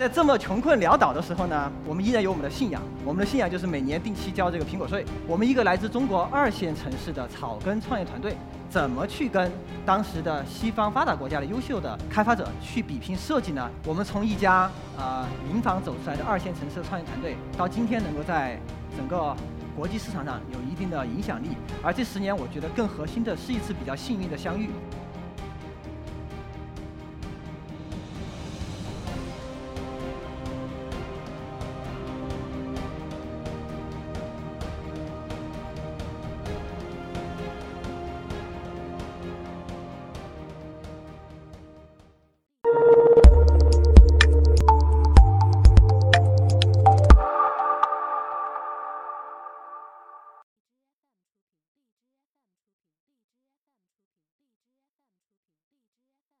[0.00, 2.80] 在这么穷困潦倒的时候呢，我们依然有我们的信仰。
[3.04, 5.04] 我们的信仰就是每年定期交这个苹果税。
[5.26, 8.34] 我们一个来自中国二线城市的草根创业团队，
[8.70, 9.52] 怎么去跟
[9.84, 13.70] 当时的西方发达国家的优秀的开发者去比拼设计呢？
[13.84, 18.58] 我们从一家呃民房走出来的二线城市的创业团队，到今天能够在
[18.96, 19.36] 整个
[19.76, 21.48] 国际市场上有一定的影响力。
[21.82, 24.70] 而这十年，我觉得更核心的是一次比较幸运的相遇。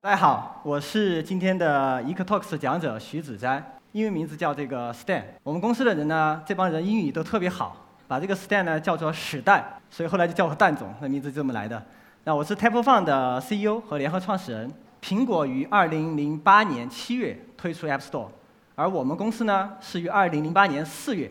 [0.02, 5.22] 大家好，我是今天的 EcoTalks 讲者徐子瞻，英文名字叫这个 Stan。
[5.42, 7.76] 我们公司的人呢，这帮人英语都特别好，
[8.08, 11.84] 把这个 Stan 呢叫做史蛋，所以后来就叫我蛋总，那名字就这么来的。
[12.24, 14.72] 那我是 TableFun 的 CEO 和联合创始人。
[15.02, 18.28] 苹果于2008年7月推出 App Store，
[18.76, 21.30] 而我们公司呢是于2008年4月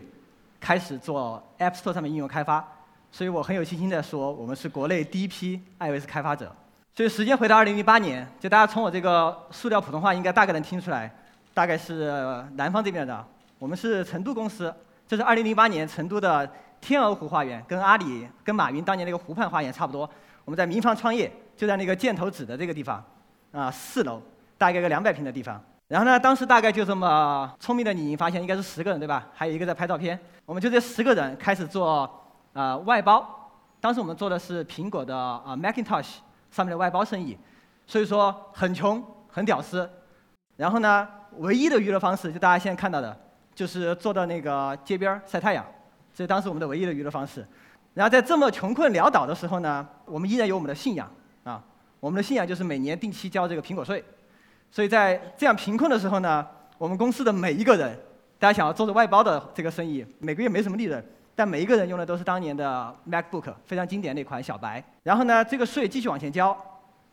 [0.59, 2.63] 开始做 App Store 上面应用开发，
[3.11, 6.55] 所以我很有信心的说，我们是国内第一批 iOS 开发者。
[6.99, 11.09] 所以时间回到二零零八年，就大家从我这个塑料普通话应该大概能听出来，
[11.53, 12.11] 大概是
[12.55, 13.25] 南方这边的。
[13.57, 14.75] 我们是成都公司，
[15.07, 16.45] 这是二零零八年成都的
[16.81, 20.01] 天鹅湖花园，跟阿里、跟马云当年那个湖畔花园差不多。
[20.43, 23.01] 我们在民房创业，就在那个箭头指的这个地方，
[23.53, 24.21] 啊，四楼，
[24.57, 25.57] 大概个两百平的地方。
[25.87, 29.25] 然后呢，当时大概就这么聪明的你发现应该是十个人对吧？
[29.33, 30.19] 还有一个在拍照片。
[30.45, 32.11] 我们就这十个人开始做
[32.51, 33.25] 啊外包，
[33.79, 36.15] 当时我们做的是苹果的啊 Macintosh。
[36.51, 37.37] 上面的外包生意，
[37.85, 39.89] 所以说很穷很屌丝，
[40.55, 43.17] 然后呢，唯一的娱乐方式就大家现在看到的，
[43.53, 45.65] 就是坐到那个街边晒太阳，
[46.13, 47.45] 这是当时我们的唯一的娱乐方式。
[47.93, 51.11] 然后在这么穷困潦倒的时候呢，我们依然有我们的信仰
[51.43, 51.61] 啊，
[51.99, 54.03] 我们的信仰就是每年定期交这个苹果税。
[54.71, 56.47] 所以在这样贫困的时候呢，
[56.77, 57.97] 我们公司的每一个人，
[58.37, 61.03] 大家想要做着外包的这个生意，每个月没什么利润。
[61.39, 64.83] 但每一个人用的都是当年的 MacBook，非常经典那款小白。
[65.03, 66.53] 然后呢，这个税继续往前交，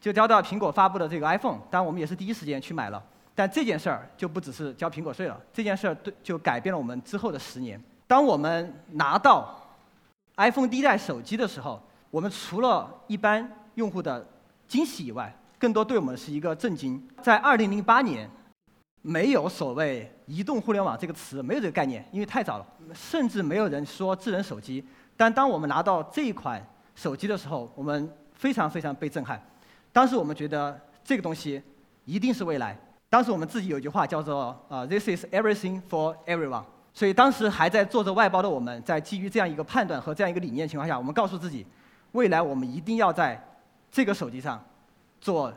[0.00, 1.60] 就交到苹果发布的这个 iPhone。
[1.70, 3.00] 当然，我们也是第一时间去买了。
[3.36, 7.80] 但这件事儿就不只是交苹果税了，这件事儿对就改变了我们之后的十年。
[8.08, 9.56] 当我们拿到
[10.38, 14.26] iPhone 第一代手机的时候，我们除了一般用户的
[14.66, 17.00] 惊喜以外，更多对我们是一个震惊。
[17.22, 18.28] 在2008年。
[19.08, 24.84] 没有所谓移动互联网这个词，没有这个概念，因为太早了，甚至没有人说智能手机。
[25.16, 26.60] 但当我们拿到这一款
[26.96, 29.40] 手机的时候，我们非常非常被震撼。
[29.92, 31.62] 当时我们觉得这个东西
[32.04, 32.76] 一定是未来。
[33.08, 36.64] 当时我们自己有一句话叫做“啊，This is everything for everyone”。
[36.92, 41.64] 所以当时还在做着外包的我们，在基于这样一个判断和这样一个理念情况下，我们告诉自己，
[42.10, 43.40] 未来我们一定要在
[43.88, 44.60] 这个手机上
[45.20, 45.52] 做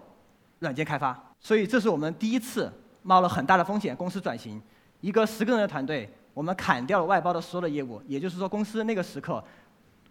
[0.59, 1.19] 软件开发。
[1.39, 2.71] 所以这是我们第一次。
[3.09, 4.61] 冒了很大的风险，公司转型，
[5.01, 9.43] 一个十个人的团队，我们砍掉了外包的所有的业务，也就是说，公司那个时刻，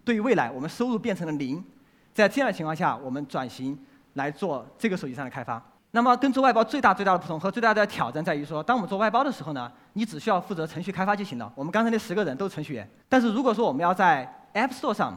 [0.05, 1.65] 对于未来，我们收入变成了零。
[2.13, 3.79] 在这样的情况下，我们转型
[4.15, 5.63] 来做这个手机上的开发。
[5.93, 11.53] 那么，跟做外包最大最大的不同和最大的挑战在于说，当我们做外包的时候呢，你只需要负责程序开发就行了。
[11.55, 12.91] 我们刚才那十个人都是程序员。
[13.09, 15.17] 但是如果说我们要在 App Store 上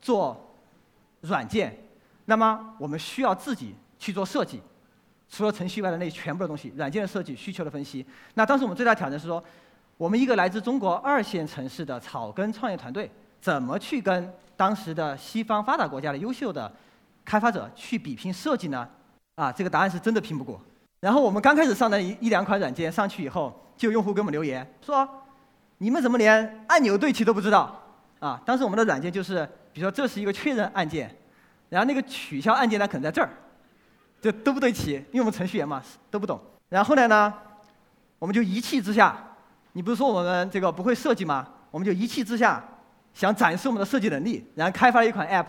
[0.00, 0.54] 做
[1.22, 1.76] 软件，
[2.26, 4.62] 那么我们需要自己去做设计。
[5.28, 8.04] 除了程序外的那全部的东西，软件的设计、需求的分析。
[8.34, 9.42] 那当时我们最大挑战是说，
[9.96, 16.72] 我们一个来自中国二线城市的草根创业团队，怎么去跟当时的西方发达国家的优秀的
[17.24, 18.88] 开发者去比拼设计呢？
[19.36, 20.60] 啊，这个答案是真的拼不过。
[21.00, 25.08] 然后我们刚开始上的一一两款软件上去以后，就有用户给我们留言说
[25.78, 27.80] ：“你们怎么连按钮对齐都不知道？”
[28.18, 31.14] 啊，当时我们的软件就是，比如说这是一个确认按键，
[31.68, 33.30] 然后那个取消按键呢可能在这儿。
[34.20, 36.40] 这都不对齐，因为我们程序员嘛都不懂。
[36.68, 37.32] 然后后来呢，
[38.18, 39.16] 我们就一气之下，
[39.72, 41.46] 你不是说我们这个不会设计吗？
[41.70, 42.62] 我们就一气之下
[43.14, 45.46] 想展示我们的设计能力，然后开发了一款 App，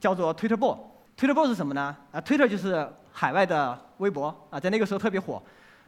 [0.00, 0.78] 叫做 TwitterBall。
[1.16, 1.96] TwitterBall 是什么呢？
[2.12, 5.42] 啊，Twitter 就是海外的微博啊，在那个时候特别火。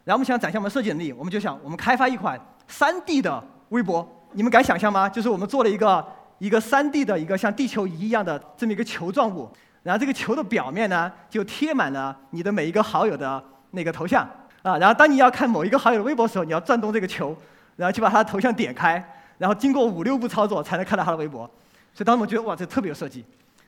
[0.05, 4.07] 然后我们想展现我们设计能力，我们就想我们开发一款 3D 的微博。
[4.33, 5.09] 你们敢想象吗？
[5.09, 6.07] 就是我们做了一个
[6.39, 9.51] 一个 3D 的一个像地球仪一样的这么一个球状物。
[9.83, 14.29] 然后这个球的表面呢，就贴满了你的每一个好友的那个头像
[14.63, 14.77] 啊。
[14.77, 17.37] 然后当你要看某一个好友的微博的时候，你要转动这个球，
[17.77, 19.03] 然后去把他的头像点开，
[19.39, 21.47] 然后经过五六步操作才能看到他的微博。
[21.95, 23.25] 所以当时我们觉得哇，这特别有设计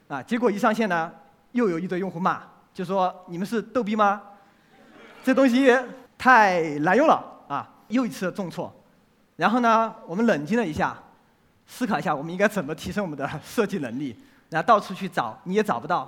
[0.07, 0.23] 啊。
[0.23, 1.11] 结果一上线呢，
[1.53, 2.43] 又有一堆用户骂，
[2.75, 4.21] 就说你们是逗逼吗？
[5.25, 5.75] 这东西
[6.19, 7.69] 太难用了啊。
[7.89, 8.71] 又一次的重挫。
[9.37, 10.97] 然后呢，我们冷静了一下，
[11.67, 14.15] 思考一下我们应该怎么提升我们的设计能力。
[14.53, 16.07] 然后到处去找，你也找不到。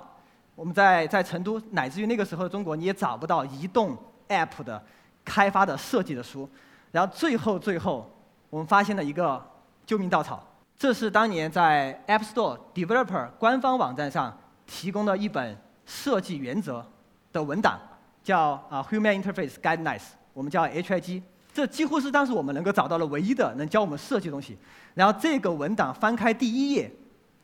[0.53, 3.97] 我们在在成都，乃至于那个时候的中国，你也找不到移动
[4.29, 4.81] App 的
[5.25, 6.47] 开发的设计的书。
[6.91, 8.07] 然后最后最后，
[8.51, 9.43] 我们发现了一个
[9.83, 10.41] 救命稻草。
[10.77, 14.37] 这是当年在 App Store Developer 官方网站上
[14.67, 16.85] 提供的一本设计原则
[17.33, 17.79] 的文档，
[18.23, 20.03] 叫啊 Human Interface Guidelines，
[20.33, 21.23] 我们叫 HIG。
[21.51, 24.57] 这几乎是当时我们能够找到的唯一的能教我们设计的东西。
[24.93, 26.91] 然后这个文档翻开第一页，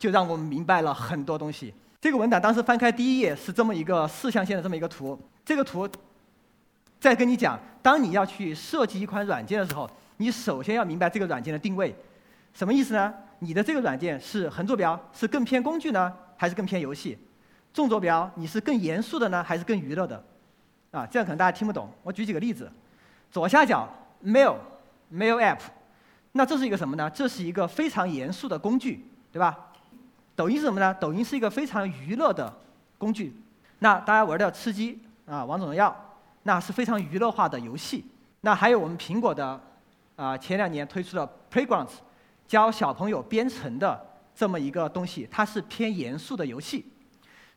[0.02, 1.72] 就让我们明白了很多东西。
[2.00, 5.16] 这个文档当时翻开第一页是这么一个四象限的这么一个图。
[5.44, 5.88] 这个图
[6.98, 11.94] 在跟你讲，当你要去设计一款软件的时候，你首先要明白这个软件的定位。
[12.52, 13.14] 什么意思呢？
[13.38, 17.16] 你的这个软件是横坐标，是更偏工具呢，还是更偏游戏？
[17.72, 20.20] 纵坐标，你是更严肃的呢，还是更娱乐的？
[20.90, 21.88] 啊，这样可能大家听不懂。
[22.02, 22.68] 我举几个例子。
[23.30, 23.88] 左下角
[24.24, 24.56] Mail
[25.12, 25.60] Mail App，
[26.32, 27.08] 那这是一个什么呢？
[27.10, 29.68] 这是一个非常严肃的工具，对吧？
[30.34, 30.94] 抖音是什么呢？
[30.94, 32.52] 抖音是一个非常娱乐的
[32.98, 33.34] 工具。
[33.78, 35.94] 那大家玩的吃鸡啊，王者荣耀，
[36.44, 38.04] 那是非常娱乐化的游戏。
[38.40, 39.60] 那还有我们苹果的
[40.16, 41.94] 啊，前两年推出的 Playgrounds。
[42.44, 43.98] 教小朋友编程的
[44.34, 46.84] 这么一个东西，它是偏严肃的游戏，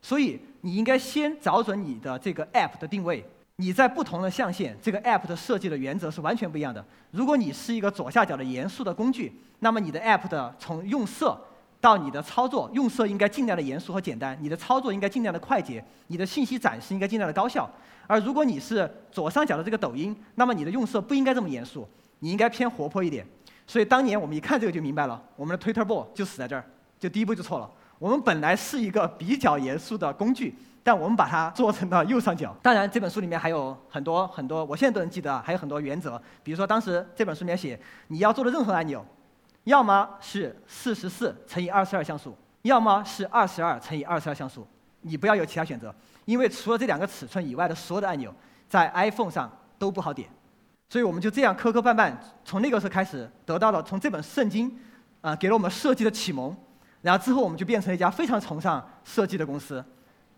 [0.02, 3.28] 所以你应该先找准你的这个 App 的定位。
[3.58, 6.86] 你在不同的象限，这个 App 的设计的原则是完全不一样的。
[7.12, 11.38] 如果你是一个左下角的严肃的工具，那么你的 App 的从用色
[11.86, 17.70] 到你的操作，用色应该尽量的严肃和简单，你的操作应该尽量的快捷，你的信息展示应该尽量的高效。
[18.08, 21.88] 而如果你是左上角的这个抖音，那么你的用色不应该这么严肃，
[22.22, 23.24] 你应该偏活泼一点。
[23.68, 26.66] 所以当年我们一看这个就明白了，我们的 Twitter b o 就死在这儿，
[27.00, 27.70] 就第一步就错了。
[28.00, 32.56] 我们本来是一个比较严肃的工具，但我们把它做成了右上角。
[32.64, 36.20] 当然这本书里面还有很多很多，我现在都能记得，还有很多原则。
[36.42, 39.06] 比如说当时这本书里面写，你要做的任何按钮，
[39.66, 44.66] 要么是四十四乘以二十二像素，要么是二十二乘以二十二像素，
[45.02, 48.34] 你不要有其他选择，因为除了这两个尺寸以外的所有的按钮，
[48.70, 50.30] 在 iPhone 上都不好点。
[50.88, 52.14] 所以我们就这样磕磕绊绊，
[52.44, 54.72] 从那个时候开始得到了从这本圣经，
[55.22, 56.56] 啊，给了我们设计的启蒙。
[57.02, 59.84] 然后之后我们就变成了一家非常崇尚设计的公司。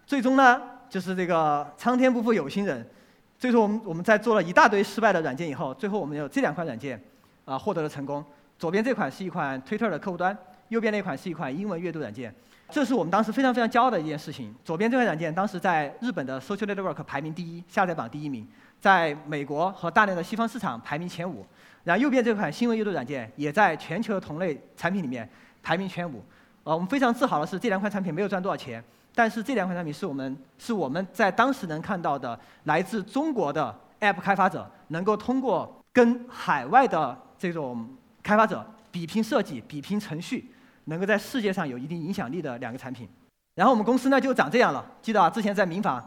[0.06, 2.90] 最终呢，就是这个苍天不负有心人，
[3.38, 7.02] 最终我们我们在做了一大堆失败的软件以后，最后我们有这两款软件，
[7.44, 8.24] 啊，获得了成功。
[8.58, 10.36] 左边这款是一款 Twitter 的客户端，
[10.70, 12.34] 右边那款是一款英文阅读软件。
[12.70, 14.54] 这是我们当时非常非常骄傲的一件事情。
[14.66, 18.48] 左边这款软件当时在日本的 Social Network 排名第一，下载榜第一名。
[18.80, 21.46] 在美国和大量的西方市场排名前五，
[21.84, 25.28] 然后右边这款新闻阅读软件也在全球的同类产品里面
[25.64, 26.24] 排名前五。
[26.64, 28.84] 呃，我们非常自豪的是，这两款产品没有赚多少钱，
[29.16, 37.88] 但是这两款产品是我们是我们在当时能看到的来自中国的 App 开发者能够通过跟海外的这种
[38.28, 40.52] 开发者比拼设计、比拼程序，
[40.86, 43.08] 能够在世界上有一定影响力的两个产品。
[43.56, 46.04] 然后我们公司呢就长这样了，记得啊，之前在民房，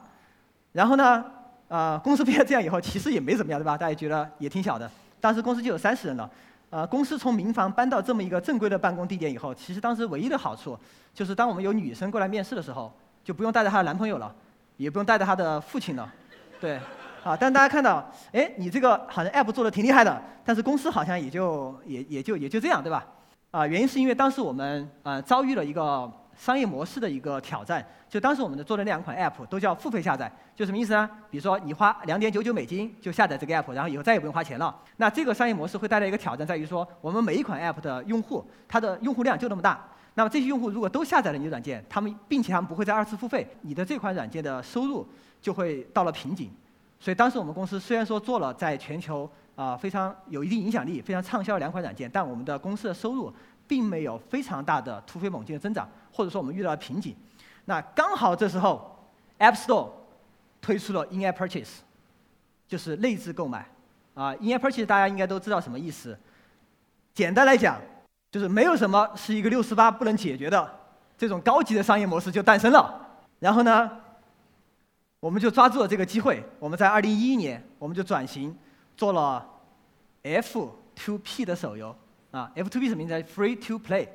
[0.73, 1.25] 然后呢。
[1.71, 3.79] 呃，公司变成这样以后，其实也没怎么样，对吧？
[3.79, 4.91] 大家觉得也挺小的。
[5.21, 6.29] 当时公司就有三十人了。
[6.69, 10.77] 呃，公司从民房搬到这么一个正规的办公地点以后，其实当时唯一的好处
[11.15, 12.93] 就是，当我们有女生过来面试的时候，
[13.23, 14.35] 就不用带着她的男朋友了，
[14.79, 16.13] 也不用带着她的父亲了，
[16.61, 16.81] 对。
[17.23, 23.07] 啊，但大家看到，哎，你这个好像 app 做的挺厉害的，但是公司好像也就也也就也就这样，对吧？
[23.51, 26.11] 啊，原因是因为当时我们呃遭遇了一个。
[26.37, 31.11] 商业模式的一个挑战，就当时我们的做的那两款 App 都叫付费下载，就什么意思呢？
[31.29, 34.75] 比如说你花两点九九美金就下载这个 App，然后以后再也不用花钱了。
[34.97, 39.87] 那这个商业模式会带来一个挑战，在于说我们每一款 App 的用户，它的用户量就那么大。
[40.15, 45.07] 那么这些用户如果都下载了你的软件，他们并且他们不会再二次付费，你的这款软件的收入
[45.43, 46.51] 就会到了瓶颈。
[47.01, 53.35] 所以当时我们公司虽然说做了在全球啊非常有一定影响力、非常畅销的两款软件，但我们的公司的收入。
[53.71, 57.15] 并没有非常大的突飞猛进的增长，或者说我们遇到了瓶颈。
[57.67, 58.99] 那刚好这时候
[59.39, 59.89] ，App Store
[60.61, 61.77] 推出了 In-App Purchase，
[62.67, 63.65] 就是内置购买。
[64.13, 66.19] 啊，In-App Purchase 大家应该都知道什么意思。
[67.15, 67.81] 简单来讲，
[68.33, 70.69] 就是没有什么是一个六十八不能解决的，
[71.17, 72.93] 这种高级的商业模式就诞生了。
[73.39, 73.89] 然后呢，
[75.21, 78.57] 我们就抓住了这个机会，我们在二零一一年，我们就转型
[78.97, 79.47] 做了
[80.25, 81.95] F2P 的手游。
[82.31, 84.07] 啊，F2P 什么意思？Free to play，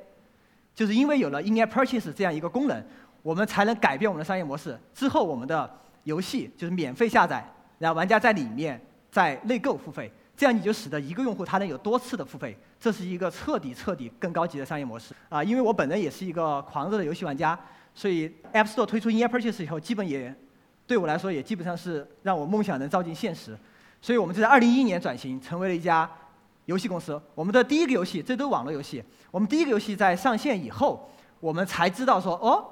[0.74, 2.82] 就是因为有了 In-App Purchase 这样一个功能，
[3.22, 4.76] 我们才能改变我们的商业模式。
[4.94, 5.70] 之后我们的
[6.04, 7.46] 游戏就是免费下载，
[7.78, 15.14] 然后玩家在里面在内购付费，这样你就使得一个用户他能有多次的付费，这是一个彻底彻底更高级的商业模式。
[15.28, 17.56] 啊，因为我本人也是一个狂热的游戏玩家，
[17.94, 20.34] 所以 App Store 推出 In-App Purchase 以后，基本也
[20.86, 23.56] 对我来说也基本上是让我梦想能照进现实。
[24.00, 26.08] 所以我们就在2011年转型，成为了一家
[26.66, 27.20] 游戏公司。
[27.34, 29.02] 我们的第一个游戏，这都网络游戏。
[29.30, 32.64] 我们第一个游戏在上线以后，我们才知道说，哦，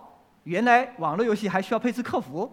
[0.44, 2.50] 原来网络游戏还需要配置客服。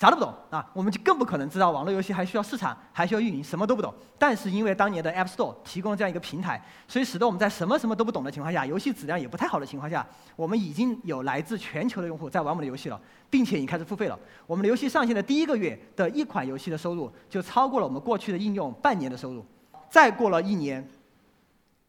[0.00, 3.92] 啥都不懂啊，我们就更不可能知道网络游戏还需要市场，还需要运营，什么都不懂。
[4.18, 14.18] 但是因为当年的 App Store 提供了这样一个平台，所以使得我们在什么什么都不懂的情况下，游戏质量也不太好的情况下，我们已经有来自全球的用户在玩我们的游戏了，并且已经开始付费了。
[14.46, 19.44] 我们的游戏上线的第一个月的一款游戏的收入就超过了我们过去的应用半年的收入。
[19.90, 20.82] 再过了一年，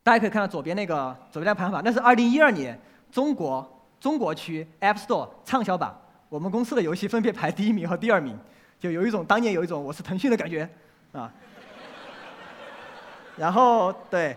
[0.04, 2.78] 大家可以看到左边那个左边那个排行榜，那是2012年
[3.10, 5.98] 中国中国区 App Store 畅销榜。
[6.32, 8.40] 我们公司的游戏分别排第一名和第二名，
[8.80, 10.68] 就有一种当年有一种我是腾讯的感觉，
[11.12, 11.30] 啊。
[13.36, 14.34] 然后对，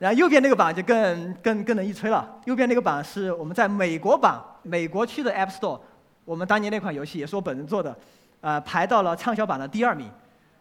[0.00, 2.28] 然后右边那个榜就更更更能一吹了。
[2.46, 5.78] 右边那个榜是我们在美国榜美国区的 App Store，
[6.24, 7.96] 我们当年那款游戏也是我本人做的，
[8.40, 10.10] 呃，排到了畅销榜的第二名。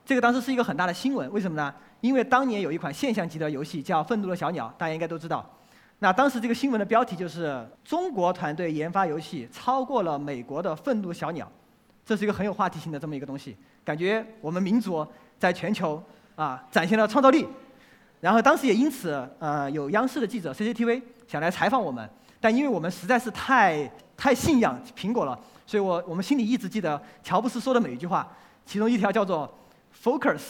[0.06, 1.74] 这个当时是一个很大的新闻，为什么呢？
[2.02, 5.44] 因为当年有一款现象级的游戏叫《愤怒的小鸟》，大家应该都知道。
[6.00, 11.50] 那当时这个新闻的标题就是中国团队研发游戏超过了美国的愤怒小鸟，
[12.06, 15.08] 这是一个很有话题性的这么一个东西，感觉我们民族
[15.40, 16.02] 在全球
[16.36, 17.48] 啊展现了创造力。
[18.20, 22.08] 然后当时也因此呃有央视的记者 CCTV 想来采访我们，
[22.42, 28.28] 但因为我们实在是太太信仰苹果了，所以我我们心里一直记得乔布斯说的每一句话，
[28.66, 29.52] 其中一条叫做
[30.04, 30.42] “Focus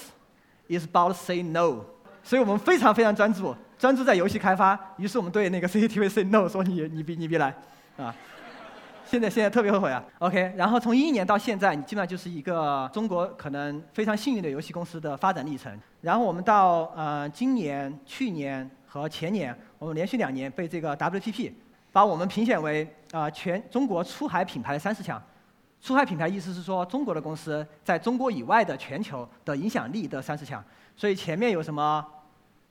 [0.69, 1.81] is about say no”，
[2.23, 3.55] 所以我们非常非常专注。
[3.77, 7.53] 专注在游戏开发，于是我们对那个 CCTV say no，说你你别你别来，
[7.97, 8.15] 啊，
[9.05, 10.03] 现在现在特别后悔啊。
[10.19, 15.77] OK，然后从一一年到现在，你基本上就是一个中国可能非常幸运的游戏公司的发展历程。
[16.01, 21.51] 然后我们到呃今年、去年和前年，我们连续两年被这个 WPP
[21.91, 25.21] 把我们评选为啊全中国出海品牌的三十强。
[25.81, 30.63] 出海品牌意思是说中国的公司在中国以外的全球的影响力的三十强。
[30.95, 32.03] 所以前面有什么？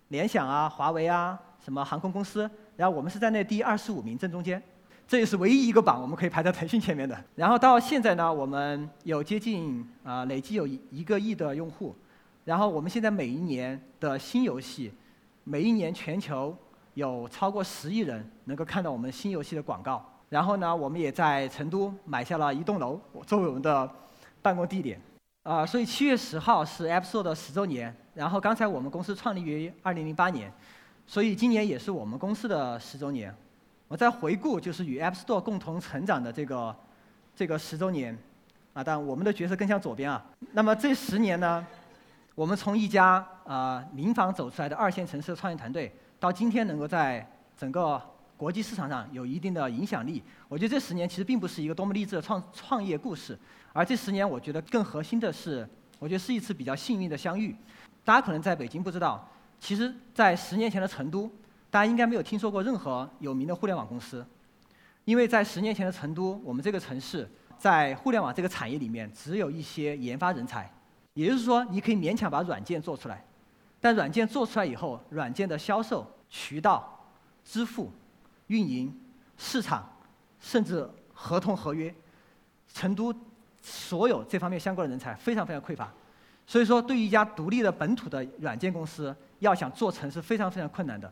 [0.09, 4.63] 联想啊，华为啊，什么航空公司，然后我们是在那第二十五名正中间，
[5.09, 7.19] 这也是唯一一个榜我们可以排在腾讯前面的。
[7.35, 11.95] 然后到现在呢，我们有接近啊累计有一个亿的用户，
[12.45, 14.93] 然后我们现在每一年的新游戏，
[15.45, 16.57] 每一年全球
[16.95, 20.05] 有超过十亿人能够看到我们新游戏的广告。
[20.29, 23.89] 然后呢，我们也在成都买下了一栋楼作为我们的
[24.43, 25.01] 办公地点。
[25.45, 27.95] 啊，所以七月十号是 App Store 的十周年。
[28.15, 30.51] 然后刚才我们公司创立于二零零八年，
[31.07, 33.33] 所以今年也是我们公司的十周年。
[33.87, 36.75] 我在回顾就是与 App Store 共同成长的这个
[37.37, 38.17] 这个十周年，
[38.73, 40.25] 啊，但我们的角色更像左边啊。
[40.53, 41.67] 那么这十年呢，
[42.35, 48.01] 我们从一家啊民房走出来的二线城市的创业团队，到今天能够在整个
[48.37, 53.39] 国际市场上有一定的影响力，我觉得这十年其实并不是一个多么励志的创创业故事，
[53.73, 57.55] 而这十年我觉得更核心的是，我觉得是一次比较幸运的相遇。
[58.05, 59.27] 大家可能在北京不知道，
[59.59, 61.31] 其实，在十年前的成都，
[61.71, 64.27] 大家应该没有听说过任何有名的互联网公司，
[65.05, 67.27] 因为在十年前的成都，我们这个城市
[67.57, 70.71] 在互联网这个产业里面只有一些研发人才，
[71.15, 73.25] 也就是说，你可以勉强把软件做出来，
[73.81, 77.07] 但软件做出来以后，软件的销售渠道、
[77.43, 77.91] 支付、
[78.49, 78.95] 运营、
[79.37, 79.89] 市场，
[80.41, 81.95] 甚至合同合约，
[82.73, 83.15] 成都
[83.63, 85.93] 所有这方面相关的人才非常非常匮乏。
[86.47, 91.11] 所以说，对于一家独立的本土的软件公司，要想做成是非常非常困难的。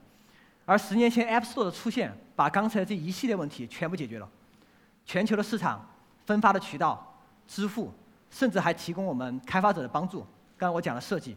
[0.67, 4.29] 而十年前 App Store 的出现，把刚才这一系列问题全部解决了。
[5.07, 5.85] 全球的市场、
[6.27, 7.91] 分发的渠道、支付，
[8.31, 10.21] 甚至还提供我们开发者的帮助。
[10.57, 11.35] 刚刚我讲了设计，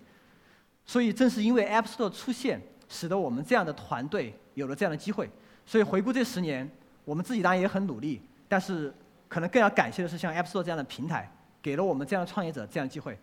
[0.85, 5.29] 所以正是因为 App Store 出现，使得我们这样的团队有了这样的机会。
[5.65, 6.69] 所以回顾这十年，
[7.03, 8.93] 我们自己当然也很努力，但是
[9.27, 11.29] 可能更要感谢的是像 App Store 这样的平台，
[11.61, 13.17] 给了我们这样的创业者这样的机会。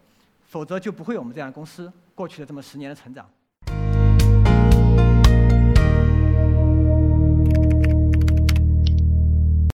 [0.44, 3.26] 否则就不会有我们这样的公司过去的这么十年的成长。